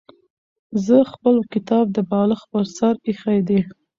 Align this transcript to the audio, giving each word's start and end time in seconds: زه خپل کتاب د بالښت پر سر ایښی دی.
زه 0.85 0.97
خپل 1.11 1.35
کتاب 1.53 1.85
د 1.95 1.97
بالښت 2.09 2.45
پر 2.51 2.65
سر 2.77 2.93
ایښی 3.07 3.39
دی. 3.47 3.59